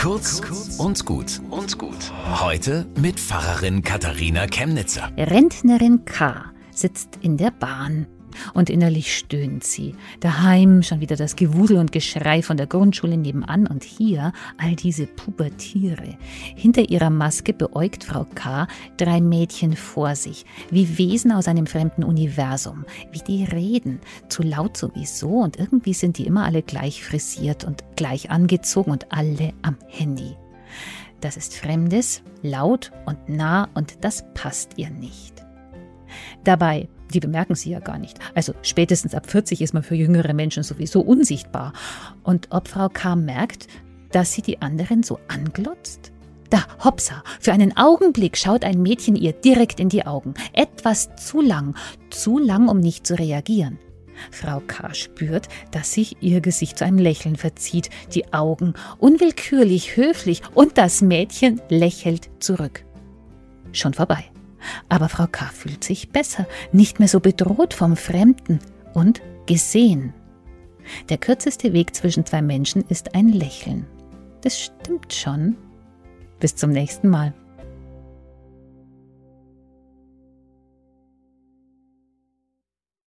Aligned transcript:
Kurz 0.00 0.40
und 0.78 1.04
gut 1.04 1.42
und 1.50 1.76
gut. 1.76 2.10
Heute 2.40 2.86
mit 2.96 3.20
Pfarrerin 3.20 3.82
Katharina 3.82 4.46
Chemnitzer. 4.46 5.10
Rentnerin 5.18 6.06
K. 6.06 6.54
sitzt 6.70 7.18
in 7.20 7.36
der 7.36 7.50
Bahn. 7.50 8.06
Und 8.54 8.70
innerlich 8.70 9.16
stöhnt 9.16 9.64
sie. 9.64 9.94
Daheim 10.20 10.82
schon 10.82 11.00
wieder 11.00 11.16
das 11.16 11.36
Gewusel 11.36 11.78
und 11.78 11.92
Geschrei 11.92 12.42
von 12.42 12.56
der 12.56 12.66
Grundschule 12.66 13.16
nebenan 13.16 13.66
und 13.66 13.84
hier 13.84 14.32
all 14.58 14.76
diese 14.76 15.06
Pubertiere. 15.06 16.16
Hinter 16.54 16.88
ihrer 16.88 17.10
Maske 17.10 17.52
beäugt 17.52 18.04
Frau 18.04 18.26
K. 18.34 18.66
drei 18.96 19.20
Mädchen 19.20 19.76
vor 19.76 20.14
sich, 20.14 20.44
wie 20.70 20.98
Wesen 20.98 21.32
aus 21.32 21.48
einem 21.48 21.66
fremden 21.66 22.04
Universum, 22.04 22.84
wie 23.12 23.20
die 23.20 23.44
reden, 23.44 24.00
zu 24.28 24.42
laut 24.42 24.76
sowieso 24.76 25.30
und 25.30 25.58
irgendwie 25.58 25.94
sind 25.94 26.18
die 26.18 26.26
immer 26.26 26.44
alle 26.44 26.62
gleich 26.62 27.04
frisiert 27.04 27.64
und 27.64 27.84
gleich 27.96 28.30
angezogen 28.30 28.90
und 28.90 29.12
alle 29.12 29.52
am 29.62 29.76
Handy. 29.88 30.36
Das 31.20 31.36
ist 31.36 31.54
Fremdes, 31.54 32.22
laut 32.42 32.92
und 33.06 33.28
nah 33.28 33.68
und 33.74 34.04
das 34.04 34.24
passt 34.34 34.72
ihr 34.76 34.90
nicht. 34.90 35.44
Dabei 36.44 36.88
die 37.10 37.20
bemerken 37.20 37.54
sie 37.54 37.70
ja 37.70 37.80
gar 37.80 37.98
nicht. 37.98 38.18
Also 38.34 38.54
spätestens 38.62 39.14
ab 39.14 39.30
40 39.30 39.60
ist 39.60 39.74
man 39.74 39.82
für 39.82 39.94
jüngere 39.94 40.32
Menschen 40.32 40.62
sowieso 40.62 41.00
unsichtbar. 41.00 41.72
Und 42.22 42.48
ob 42.50 42.68
Frau 42.68 42.88
K. 42.88 43.16
merkt, 43.16 43.66
dass 44.12 44.32
sie 44.32 44.42
die 44.42 44.60
anderen 44.62 45.02
so 45.02 45.18
anglotzt? 45.28 46.12
Da, 46.50 46.64
hopsa, 46.82 47.22
für 47.38 47.52
einen 47.52 47.76
Augenblick 47.76 48.36
schaut 48.36 48.64
ein 48.64 48.82
Mädchen 48.82 49.14
ihr 49.14 49.32
direkt 49.32 49.78
in 49.78 49.88
die 49.88 50.04
Augen. 50.04 50.34
Etwas 50.52 51.14
zu 51.14 51.40
lang, 51.40 51.76
zu 52.10 52.38
lang, 52.38 52.68
um 52.68 52.80
nicht 52.80 53.06
zu 53.06 53.16
reagieren. 53.16 53.78
Frau 54.32 54.60
K. 54.66 54.92
spürt, 54.92 55.48
dass 55.70 55.92
sich 55.92 56.16
ihr 56.20 56.40
Gesicht 56.40 56.78
zu 56.78 56.84
einem 56.84 56.98
Lächeln 56.98 57.36
verzieht, 57.36 57.88
die 58.14 58.32
Augen 58.32 58.74
unwillkürlich 58.98 59.96
höflich 59.96 60.42
und 60.54 60.76
das 60.76 61.00
Mädchen 61.00 61.60
lächelt 61.68 62.28
zurück. 62.40 62.84
Schon 63.72 63.94
vorbei. 63.94 64.24
Aber 64.88 65.08
Frau 65.08 65.26
K. 65.26 65.46
fühlt 65.46 65.84
sich 65.84 66.10
besser, 66.10 66.46
nicht 66.72 66.98
mehr 66.98 67.08
so 67.08 67.20
bedroht 67.20 67.74
vom 67.74 67.96
Fremden 67.96 68.58
und 68.94 69.22
gesehen. 69.46 70.14
Der 71.08 71.18
kürzeste 71.18 71.72
Weg 71.72 71.94
zwischen 71.94 72.26
zwei 72.26 72.42
Menschen 72.42 72.84
ist 72.88 73.14
ein 73.14 73.28
Lächeln. 73.28 73.86
Das 74.42 74.58
stimmt 74.58 75.12
schon. 75.12 75.56
Bis 76.38 76.56
zum 76.56 76.70
nächsten 76.70 77.08
Mal. 77.08 77.34